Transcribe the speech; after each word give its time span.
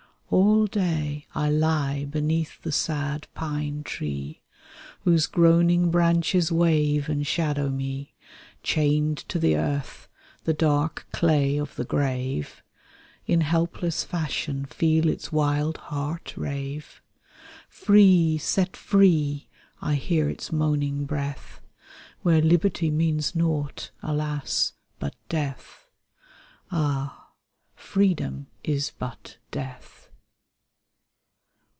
All 0.33 0.65
day 0.65 1.27
I 1.35 1.49
lie 1.49 2.05
beneath 2.05 2.61
the 2.61 2.71
sad 2.71 3.27
pine 3.35 3.83
tree, 3.83 4.41
Whose 5.01 5.27
groaning 5.27 5.91
branches 5.91 6.53
wave 6.53 7.09
and 7.09 7.27
shadow 7.27 7.67
me, 7.69 8.13
THE 8.13 8.15
SAD 8.15 8.15
YEARS 8.15 8.23
THE 8.23 8.61
PRISONER 8.61 8.61
(Continued) 8.61 9.17
Chained 9.17 9.17
to 9.29 9.39
the 9.39 9.57
earth, 9.57 10.07
the 10.45 10.53
dark 10.53 11.07
clay 11.11 11.57
of 11.57 11.75
the 11.75 11.83
grave, 11.83 12.63
In 13.27 13.41
helpless 13.41 14.05
passion 14.05 14.63
feel 14.63 15.09
its 15.09 15.33
wild 15.33 15.75
heart 15.89 16.37
rave, 16.37 17.01
^7ree, 17.69 18.39
set 18.39 18.71
me 18.71 18.77
free," 18.77 19.47
I 19.81 19.95
hear 19.95 20.29
its 20.29 20.49
moaning 20.53 21.03
breath. 21.03 21.59
Where 22.21 22.41
liberty 22.41 22.89
means 22.89 23.35
nought, 23.35 23.91
alas, 24.01 24.71
but 24.97 25.15
death. 25.27 25.89
Ah, 26.71 27.33
freedom 27.75 28.47
is 28.63 28.93
but 28.97 29.35
death. 29.51 29.97